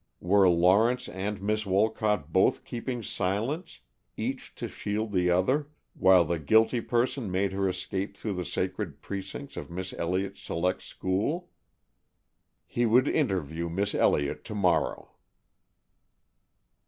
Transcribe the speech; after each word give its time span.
Were 0.19 0.49
Lawrence 0.49 1.07
and 1.07 1.39
Miss 1.43 1.63
Wolcott 1.63 2.33
both 2.33 2.63
keeping 2.63 3.03
silence, 3.03 3.81
each 4.17 4.55
to 4.55 4.67
shield 4.67 5.11
the 5.11 5.29
other, 5.29 5.67
while 5.93 6.25
the 6.25 6.39
guilty 6.39 6.81
person 6.81 7.29
made 7.29 7.51
her 7.51 7.69
escape 7.69 8.17
through 8.17 8.33
the 8.33 8.43
sacred 8.43 9.03
precincts 9.03 9.57
of 9.57 9.69
Miss 9.69 9.93
Elliott's 9.93 10.41
select 10.41 10.81
school? 10.81 11.51
He 12.65 12.87
would 12.87 13.07
interview 13.07 13.69
Miss 13.69 13.93
Elliott 13.93 14.43
to 14.45 14.55
morrow. 14.55 15.11